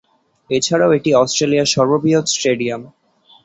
[0.49, 2.81] এছাড়াও এটি অস্ট্রেলিয়ার সর্ববৃহৎ স্টেডিয়াম।